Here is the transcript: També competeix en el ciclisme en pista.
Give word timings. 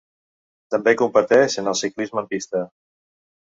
També 0.75 0.93
competeix 1.03 1.59
en 1.65 1.71
el 1.75 1.79
ciclisme 1.85 2.23
en 2.25 2.33
pista. 2.35 2.67